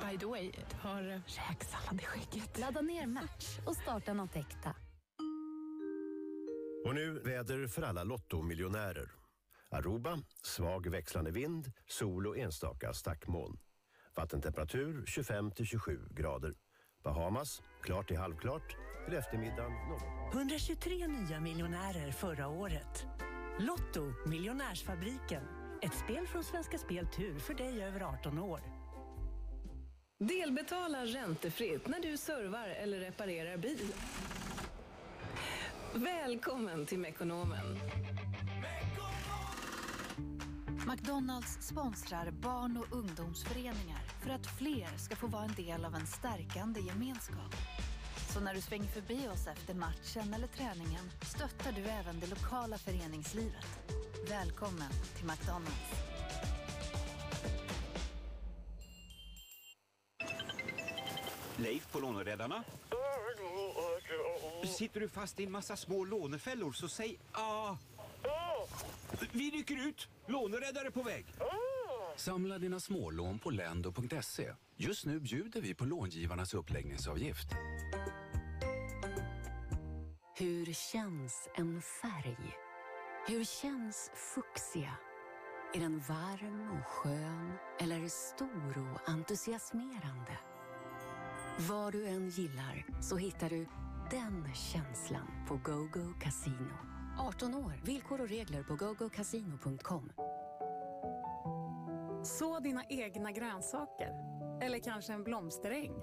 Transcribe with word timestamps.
By 0.00 0.18
the 0.18 0.26
way, 0.26 0.50
har 0.80 1.02
räksallad 1.50 2.00
i 2.00 2.04
skägget. 2.04 2.58
Ladda 2.58 2.80
ner 2.80 3.06
Match 3.06 3.58
och 3.66 3.76
starta 3.76 4.12
något 4.12 4.36
äkta. 4.36 4.74
Och 6.86 6.94
nu 6.94 7.20
väder 7.24 7.66
för 7.66 7.82
alla 7.82 8.04
Lotto-miljonärer. 8.04 9.10
Aruba, 9.70 10.18
svag 10.42 10.86
växlande 10.86 11.30
vind, 11.30 11.72
sol 11.86 12.26
och 12.26 12.38
enstaka 12.38 12.92
stackmoln. 12.92 13.58
Vattentemperatur 14.16 15.04
25 15.06 15.50
till 15.50 15.66
27 15.66 16.00
grader. 16.10 16.54
Bahamas, 17.04 17.62
klart 17.82 18.08
till 18.08 18.16
halvklart. 18.16 18.76
Till 19.04 19.14
eftermiddagen 19.14 19.72
något. 19.88 20.34
123 20.34 21.06
nya 21.06 21.40
miljonärer 21.40 22.12
förra 22.12 22.48
året. 22.48 23.06
Lotto, 23.58 24.12
Miljonärsfabriken. 24.26 25.42
Ett 25.82 25.94
spel 25.94 26.26
från 26.26 26.44
Svenska 26.44 26.78
Spel 26.78 27.06
Tur 27.06 27.38
för 27.38 27.54
dig 27.54 27.82
över 27.84 28.00
18 28.00 28.38
år. 28.38 28.60
Delbetala 30.18 31.04
räntefritt 31.04 31.88
när 31.88 32.00
du 32.00 32.16
servar 32.16 32.68
eller 32.68 33.00
reparerar 33.00 33.56
bil. 33.56 33.92
Välkommen 35.94 36.86
till 36.86 36.98
Mekonomen. 36.98 37.78
McDonalds 40.88 41.58
sponsrar 41.60 42.30
barn 42.30 42.76
och 42.76 42.96
ungdomsföreningar 42.96 44.00
för 44.24 44.30
att 44.30 44.46
fler 44.58 44.98
ska 44.98 45.16
få 45.16 45.26
vara 45.26 45.44
en 45.44 45.54
del 45.54 45.84
av 45.84 45.94
en 45.94 46.06
stärkande 46.06 46.80
gemenskap. 46.80 47.54
Så 48.36 48.42
när 48.42 48.54
du 48.54 48.60
svänger 48.60 48.88
förbi 48.88 49.28
oss 49.28 49.46
efter 49.46 49.74
matchen 49.74 50.34
eller 50.34 50.46
träningen 50.46 51.10
stöttar 51.22 51.72
du 51.72 51.84
även 51.84 52.20
det 52.20 52.26
lokala 52.26 52.78
föreningslivet. 52.78 53.66
Välkommen 54.28 54.90
till 55.16 55.26
McDonalds. 55.26 55.92
Leif 61.56 61.92
på 61.92 62.00
Låneräddarna. 62.00 62.64
Sitter 64.78 65.00
du 65.00 65.08
fast 65.08 65.40
i 65.40 65.44
en 65.44 65.52
massa 65.52 65.76
små 65.76 66.04
lånefällor 66.04 66.72
så 66.72 66.88
säg 66.88 67.18
A. 67.32 67.78
Vi 69.32 69.50
rycker 69.50 69.88
ut! 69.88 70.08
Låneräddare 70.26 70.90
på 70.90 71.02
väg! 71.02 71.26
Samla 72.16 72.58
dina 72.58 72.80
smålån 72.80 73.38
på 73.38 73.50
lendo.se. 73.50 74.52
Just 74.76 75.06
nu 75.06 75.20
bjuder 75.20 75.60
vi 75.60 75.74
på 75.74 75.84
långivarnas 75.84 76.54
uppläggningsavgift. 76.54 77.46
Hur 80.38 80.66
känns 80.66 81.48
en 81.54 81.82
färg? 81.82 82.38
Hur 83.28 83.44
känns 83.44 84.10
fuchsia? 84.14 84.92
Är 85.74 85.80
den 85.80 85.98
varm 85.98 86.70
och 86.70 86.86
skön 86.86 87.52
eller 87.80 88.08
stor 88.08 88.92
och 88.92 89.08
entusiasmerande? 89.08 90.38
Vad 91.68 91.92
du 91.92 92.06
än 92.06 92.28
gillar 92.28 92.86
så 93.00 93.16
hittar 93.16 93.50
du 93.50 93.66
den 94.10 94.54
känslan 94.54 95.46
på 95.48 95.56
GoGo 95.56 96.12
Casino. 96.20 96.76
18 97.18 97.54
år, 97.54 97.80
villkor 97.84 98.20
och 98.20 98.28
regler 98.28 98.62
på 98.62 98.76
gogocasino.com. 98.76 100.12
Så 102.24 102.58
dina 102.60 102.84
egna 102.88 103.32
grönsaker. 103.32 104.12
Eller 104.62 104.78
kanske 104.78 105.12
en 105.12 105.24
blomsteräng. 105.24 105.94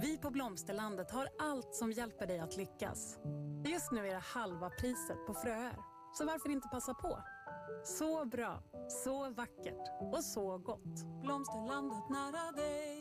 Vi 0.00 0.18
på 0.18 0.30
Blomsterlandet 0.30 1.10
har 1.10 1.28
allt 1.38 1.74
som 1.74 1.92
hjälper 1.92 2.26
dig 2.26 2.38
att 2.38 2.56
lyckas. 2.56 3.18
Just 3.64 3.92
nu 3.92 4.06
är 4.06 4.14
det 4.14 4.22
halva 4.34 4.70
priset 4.70 5.26
på 5.26 5.34
fröer. 5.34 5.76
Så 6.12 6.24
varför 6.26 6.48
inte 6.48 6.68
passa 6.68 6.94
på? 6.94 7.22
Så 7.84 8.24
bra, 8.24 8.62
så 9.04 9.30
vackert 9.30 10.12
och 10.12 10.24
så 10.24 10.58
gott. 10.58 11.22
Blomsterlandet 11.22 12.08
nära 12.10 12.52
dig. 12.52 12.99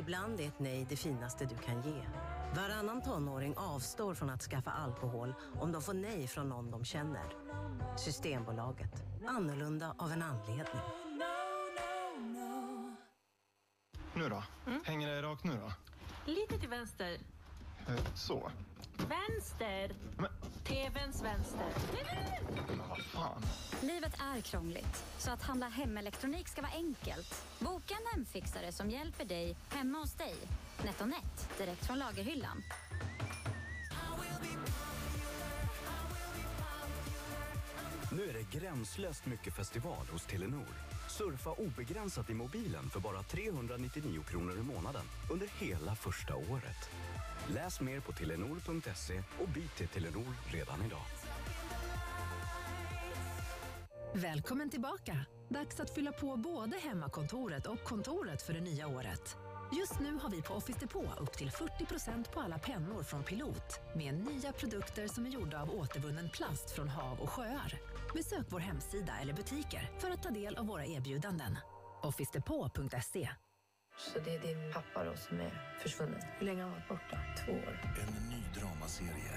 Ibland 0.00 0.40
är 0.40 0.46
ett 0.48 0.58
nej 0.58 0.86
det 0.88 0.96
finaste 0.96 1.44
du 1.44 1.54
kan 1.56 1.82
ge. 1.82 2.02
Varannan 2.56 3.02
tonåring 3.02 3.54
avstår 3.56 4.14
från 4.14 4.30
att 4.30 4.42
skaffa 4.42 4.70
alkohol 4.70 5.34
om 5.60 5.72
de 5.72 5.82
får 5.82 5.94
nej 5.94 6.26
från 6.26 6.48
någon 6.48 6.70
de 6.70 6.84
känner. 6.84 7.22
Systembolaget. 7.96 8.92
Annorlunda 9.28 9.94
av 9.98 10.12
en 10.12 10.22
anledning. 10.22 10.82
Nu 14.14 14.28
då? 14.28 14.42
Hänger 14.84 15.08
det 15.08 15.22
rakt 15.22 15.44
nu 15.44 15.52
då? 15.52 15.72
Lite 16.32 16.58
till 16.58 16.68
vänster. 16.68 17.18
Eh, 17.88 17.94
Så. 18.14 18.50
Vänster! 19.08 19.90
TVns 20.64 21.22
vänster. 21.22 21.66
Men 22.68 22.78
vad 22.88 22.98
fan. 22.98 23.42
Livet 23.82 24.12
är 24.36 24.40
krångligt, 24.40 25.04
så 25.18 25.30
att 25.30 25.42
handla 25.42 25.68
hemelektronik 25.68 26.48
ska 26.48 26.62
vara 26.62 26.72
enkelt. 26.72 27.44
Boka 27.58 27.94
en 27.94 28.06
hemfixare 28.14 28.72
som 28.72 28.90
hjälper 28.90 29.24
dig 29.24 29.56
hemma 29.68 29.98
hos 29.98 30.14
dig. 30.14 30.34
NetOnNet, 30.84 31.58
direkt 31.58 31.86
från 31.86 31.98
lagerhyllan. 31.98 32.62
Nu 38.12 38.28
är 38.28 38.32
det 38.32 38.58
gränslöst 38.58 39.26
mycket 39.26 39.56
festival 39.56 40.06
hos 40.12 40.26
Telenor. 40.26 40.74
Surfa 41.08 41.50
obegränsat 41.50 42.30
i 42.30 42.34
mobilen 42.34 42.90
för 42.90 43.00
bara 43.00 43.22
399 43.22 44.20
kronor 44.28 44.58
i 44.58 44.62
månaden 44.62 45.04
under 45.30 45.48
hela 45.58 45.94
första 45.94 46.36
året. 46.36 46.90
Läs 47.48 47.80
mer 47.80 48.00
på 48.00 48.12
telenor.se 48.12 49.22
och 49.40 49.48
byt 49.48 49.76
till 49.76 49.88
Telenor 49.88 50.34
redan 50.52 50.82
idag. 50.86 51.02
Välkommen 54.14 54.70
tillbaka! 54.70 55.26
Dags 55.48 55.80
att 55.80 55.94
fylla 55.94 56.12
på 56.12 56.36
både 56.36 56.76
hemmakontoret 56.76 57.66
och 57.66 57.84
kontoret 57.84 58.42
för 58.42 58.52
det 58.52 58.60
nya 58.60 58.88
året. 58.88 59.36
Just 59.78 60.00
nu 60.00 60.18
har 60.22 60.30
vi 60.30 60.42
på 60.42 60.54
Office 60.54 60.78
Depot 60.80 61.20
upp 61.20 61.32
till 61.32 61.50
40% 61.50 62.32
på 62.32 62.40
alla 62.40 62.58
pennor 62.58 63.02
från 63.02 63.24
Pilot 63.24 63.80
med 63.96 64.14
nya 64.14 64.52
produkter 64.52 65.08
som 65.08 65.26
är 65.26 65.30
gjorda 65.30 65.62
av 65.62 65.70
återvunnen 65.70 66.30
plast 66.30 66.70
från 66.70 66.88
hav 66.88 67.20
och 67.20 67.30
sjöar. 67.30 67.78
Besök 68.14 68.46
vår 68.48 68.60
hemsida 68.60 69.12
eller 69.22 69.32
butiker 69.32 69.90
för 69.98 70.10
att 70.10 70.22
ta 70.22 70.30
del 70.30 70.56
av 70.56 70.66
våra 70.66 70.86
erbjudanden. 70.86 71.58
Officedepå.se 72.02 73.28
så 74.00 74.18
det 74.24 74.34
är 74.34 74.40
din 74.40 74.72
pappa 74.72 75.04
då 75.04 75.16
som 75.16 75.40
är 75.40 75.78
försvunnen? 75.82 76.20
Hur 76.38 76.46
länge 76.46 76.62
har 76.62 76.70
han 76.70 76.78
varit 76.78 76.88
borta? 76.88 77.18
Två 77.44 77.52
år. 77.52 77.94
En 78.02 78.28
ny 78.30 78.42
dramaserie 78.60 79.30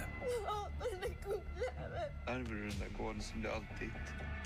Ärver 2.28 2.56
du 2.56 2.70
den 2.70 2.80
där 2.80 2.98
koden 2.98 3.22
som 3.22 3.42
du 3.42 3.50
alltid... 3.50 3.92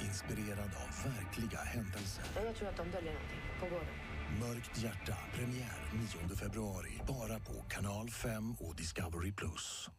inspirerad 0.07 0.71
av 0.83 1.11
verkliga 1.11 1.59
händelser. 1.59 2.23
Jag 2.45 2.55
tror 2.55 2.69
att 2.69 2.77
de 2.77 2.91
döljer 2.91 3.13
någonting 3.13 3.39
på 3.59 3.65
gården. 3.65 3.93
Mörkt 4.39 4.77
hjärta, 4.77 5.17
premiär 5.33 5.91
9 6.27 6.35
februari. 6.35 7.01
Bara 7.07 7.39
på 7.39 7.65
Kanal 7.69 8.09
5 8.09 8.53
och 8.59 8.75
Discovery+. 8.75 9.33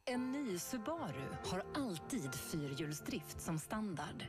En 0.05 0.33
ny 0.33 0.59
Subaru 0.59 1.29
har 1.45 1.63
alltid 1.75 2.35
fyrhjulsdrift 2.35 3.41
som 3.41 3.59
standard. 3.59 4.25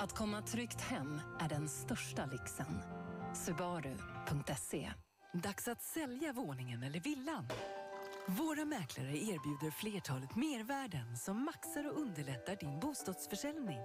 Att 0.00 0.12
komma 0.12 0.42
tryggt 0.42 0.80
hem 0.80 1.20
är 1.40 1.48
den 1.48 1.68
största 1.68 2.26
lyxen. 2.26 2.82
Subaru.se 3.34 4.90
Dags 5.32 5.68
att 5.68 5.82
sälja 5.82 6.32
våningen 6.32 6.82
eller 6.82 7.00
villan. 7.00 7.48
Våra 8.26 8.64
mäklare 8.64 9.16
erbjuder 9.18 9.70
flertalet 9.70 10.36
mervärden 10.36 11.16
som 11.16 11.44
maxar 11.44 11.90
och 11.90 12.00
underlättar 12.00 12.56
din 12.56 12.80
bostadsförsäljning. 12.80 13.80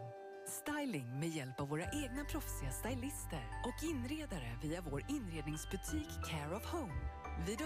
Styling 0.47 1.19
med 1.19 1.29
hjälp 1.29 1.59
av 1.59 1.69
våra 1.69 1.83
egna 1.83 2.25
proffsiga 2.25 2.72
stylister 2.72 3.45
och 3.66 3.83
inredare 3.83 4.59
via 4.63 4.81
vår 4.81 5.06
inredningsbutik 5.09 6.09
Care 6.29 6.56
of 6.56 6.66
Home. 6.66 7.09
Vid 7.47 7.57